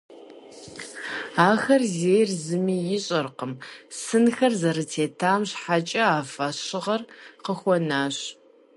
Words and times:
Ахэр 1.49 1.81
зейр 1.97 2.29
зыми 2.43 2.77
ищӏэркъым, 2.97 3.53
сынхэр 4.01 4.53
зэрытетам 4.61 5.41
щхьэкӏэ 5.49 6.03
а 6.17 6.19
фӏэщыгъэр 6.31 7.01
къыхуэнащ. 7.43 8.17